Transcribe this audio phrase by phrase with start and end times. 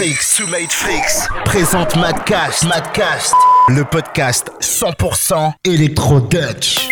[0.00, 3.34] Matrix, sous Matrix, présente Madcast, Madcast,
[3.68, 6.88] le podcast 100% électro-dutch.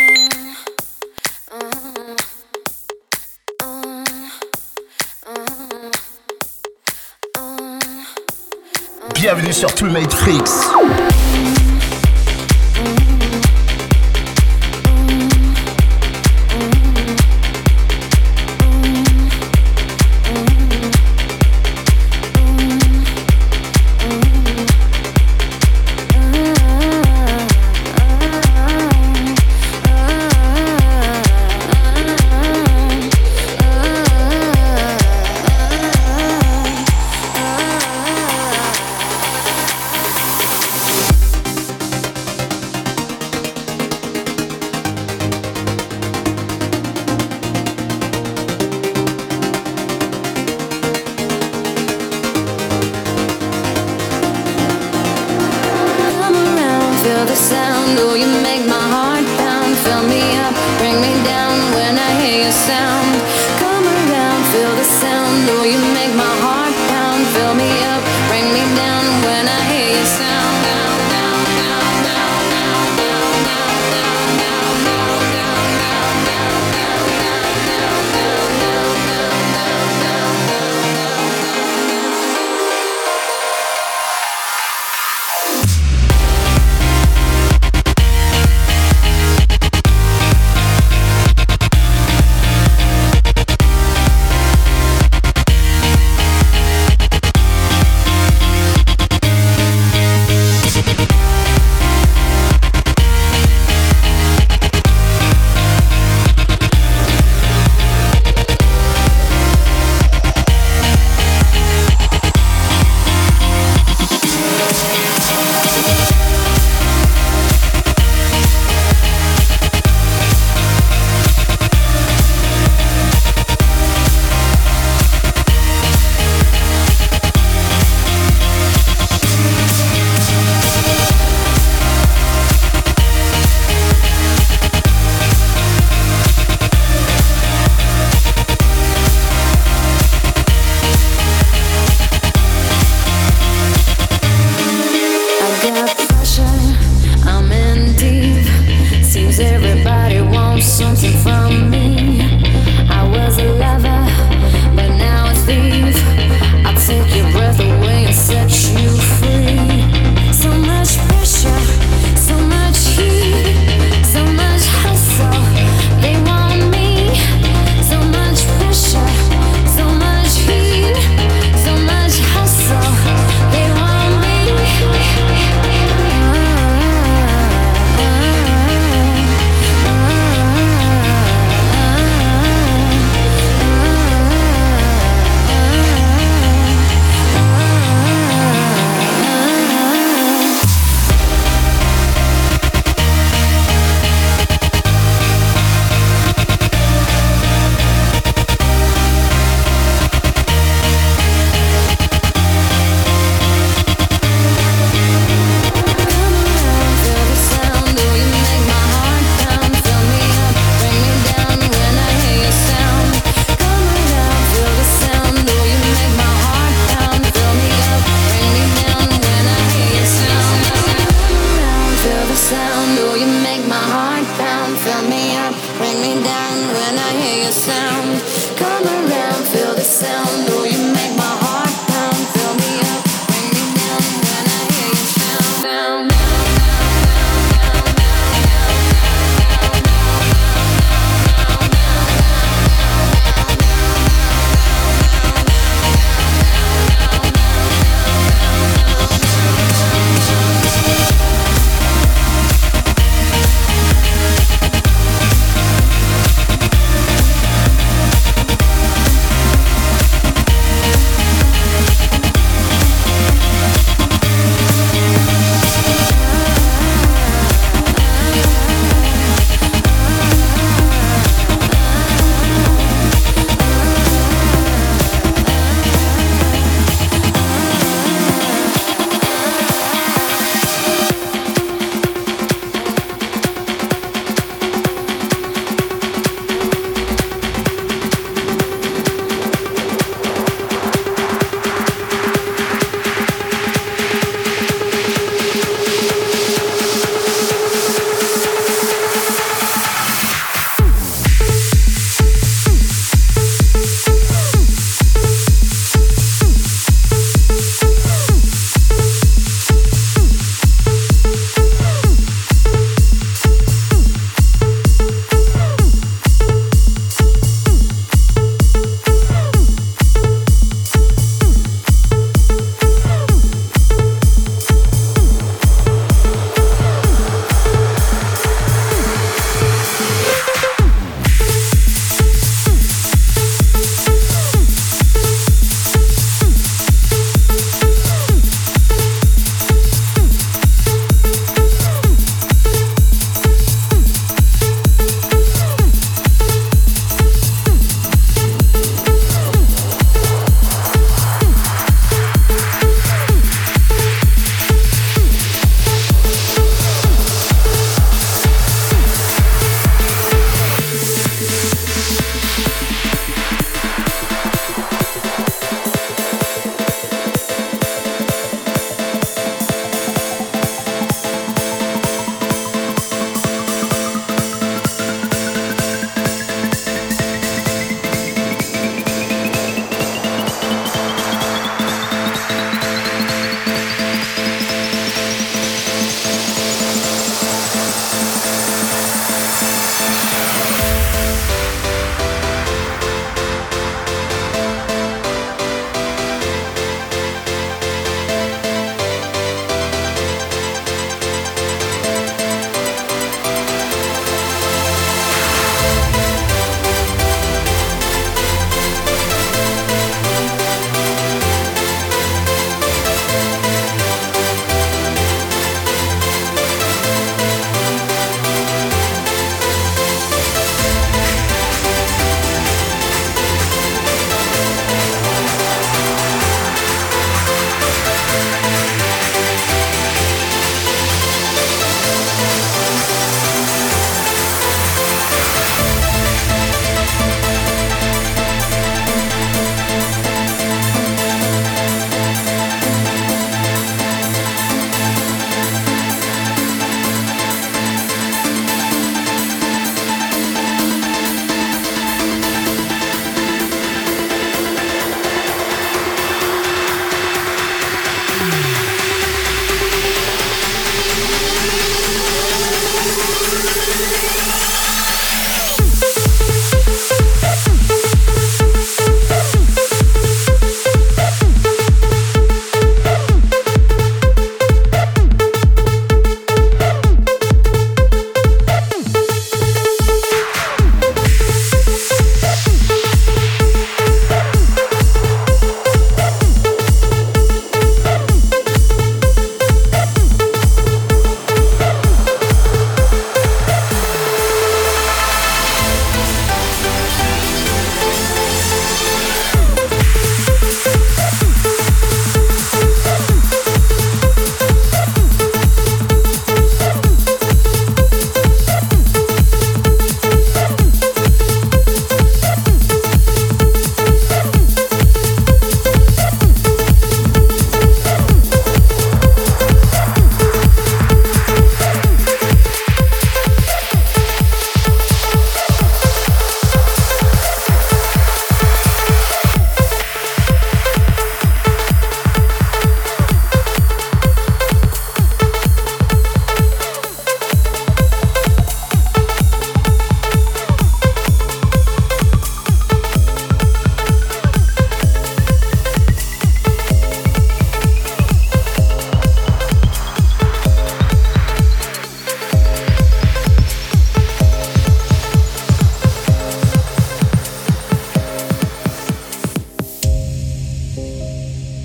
[9.14, 10.42] Bienvenue sur True Matrix.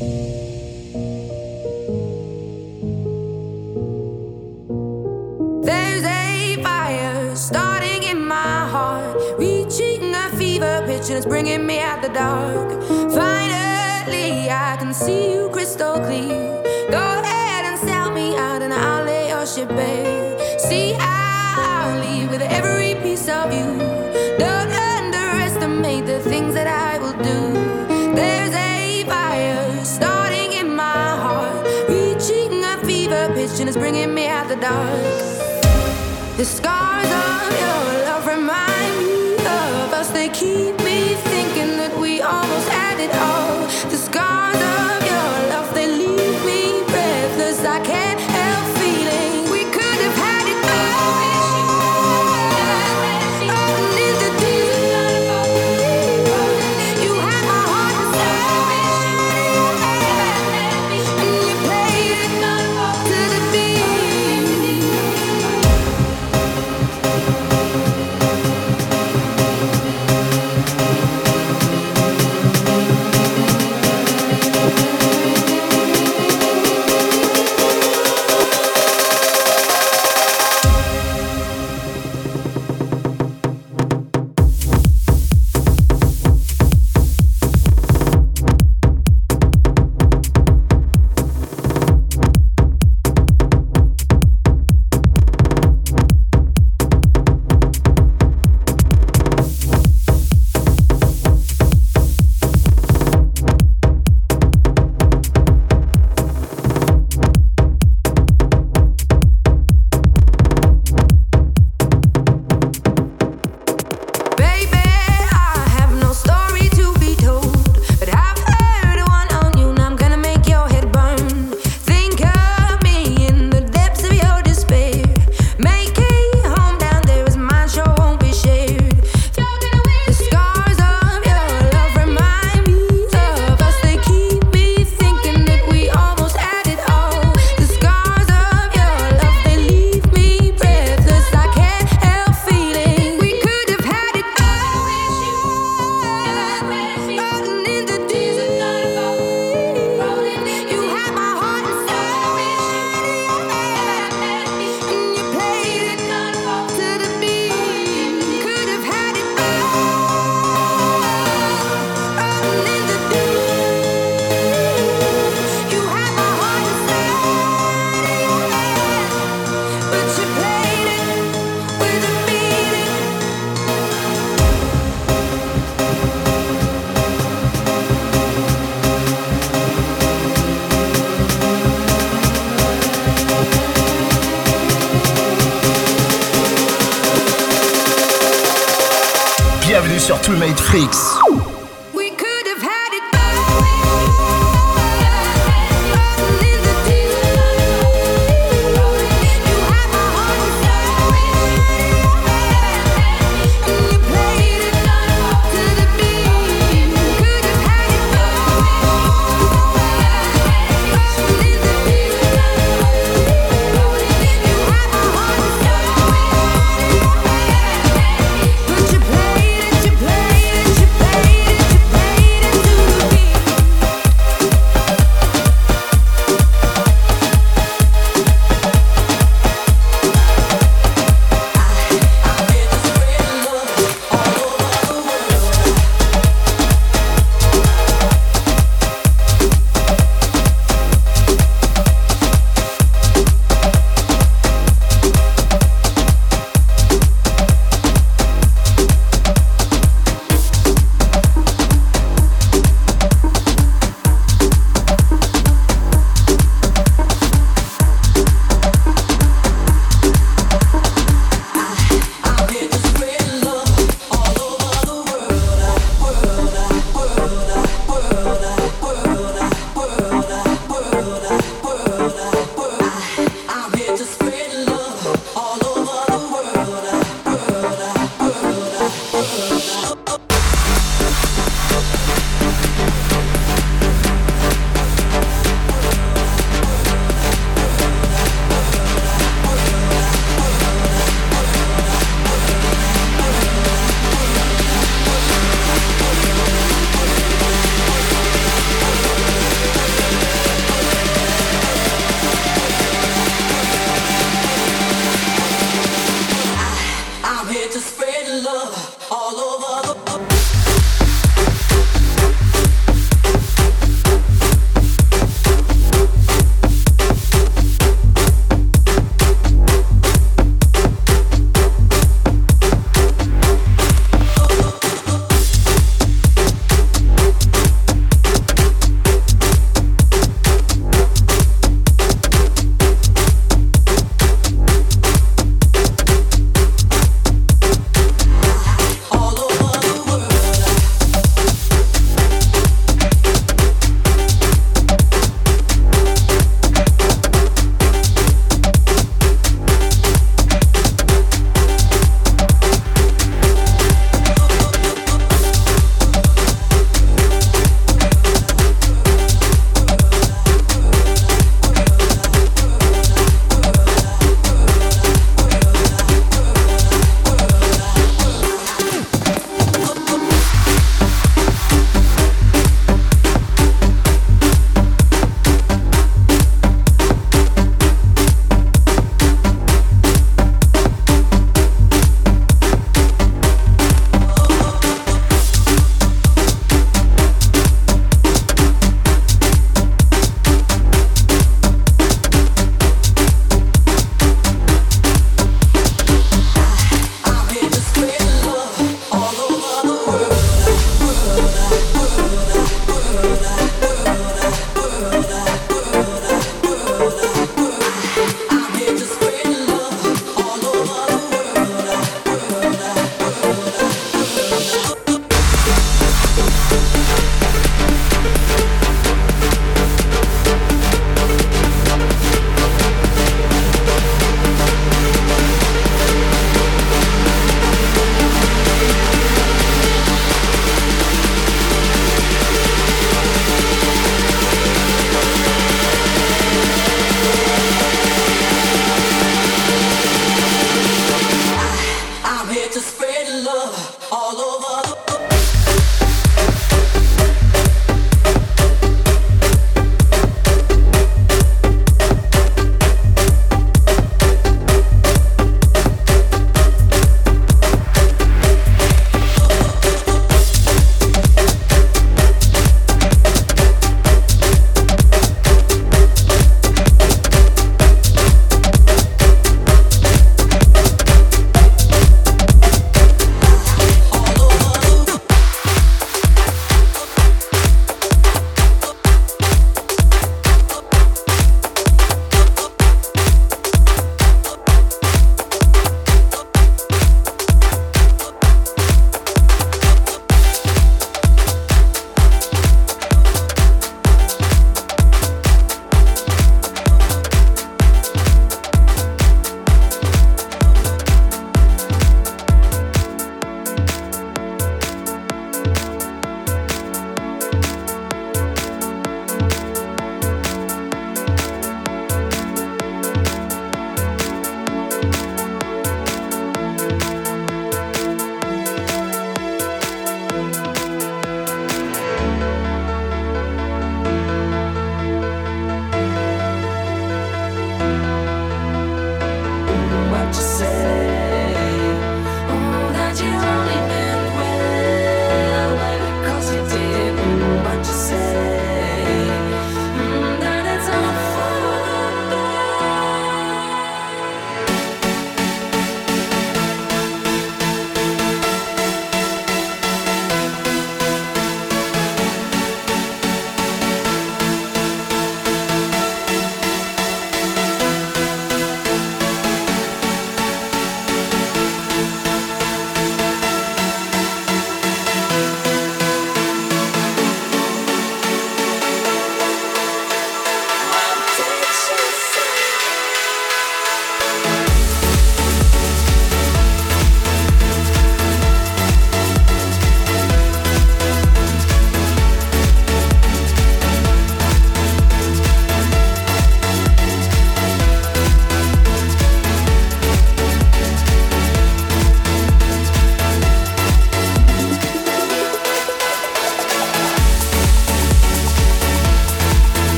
[0.00, 0.12] There's
[6.04, 12.02] a fire starting in my heart, reaching a fever pitch And it's bringing me out
[12.02, 12.80] the dark.
[13.10, 16.62] Finally, I can see you crystal clear.
[16.92, 20.38] Go ahead and sell me out, and I'll lay your ship bare.
[20.60, 23.97] See, how I'll leave with every piece of you.
[34.60, 36.36] dark.
[36.36, 36.87] The sky.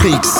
[0.00, 0.39] Sur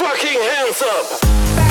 [0.00, 1.69] fucking hands up!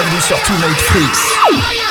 [0.00, 1.89] bienvenue sur Tonight Freaks.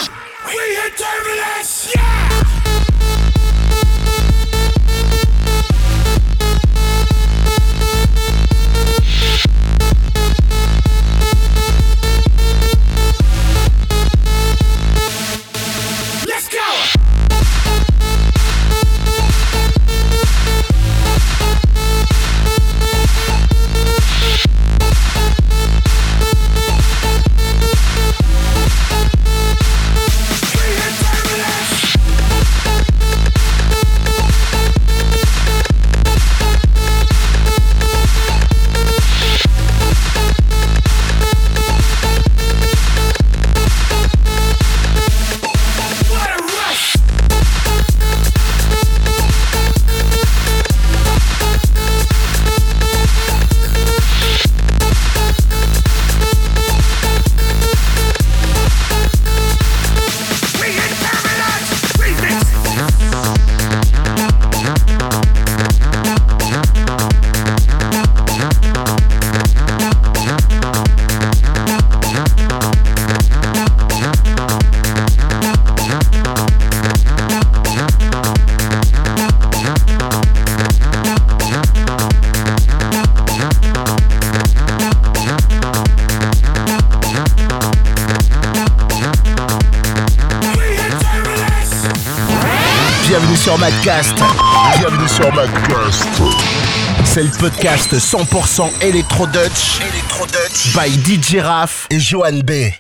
[97.39, 99.79] podcast 100% Electro Dutch,
[100.27, 102.73] Dutch by DJ Raph et Johan B.